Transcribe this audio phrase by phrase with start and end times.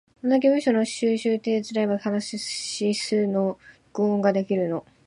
[0.23, 2.39] どんだけ文章の収集手伝えば話
[2.91, 3.59] すの
[3.89, 4.83] 録音ができるの？